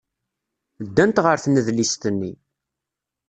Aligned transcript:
Ddant 0.85 1.23
ɣer 1.25 1.37
tnedlist-nni. 1.39 2.33